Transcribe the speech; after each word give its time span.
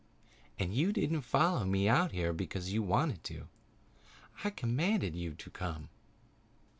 And 0.57 0.73
you 0.73 0.91
didn't 0.91 1.21
follow 1.21 1.63
me 1.63 1.87
out 1.87 2.11
here 2.11 2.33
because 2.33 2.73
you 2.73 2.81
wanted 2.81 3.23
to. 3.25 3.47
I 4.43 4.49
commanded 4.49 5.15
you 5.15 5.35
to 5.35 5.49
come." 5.51 5.89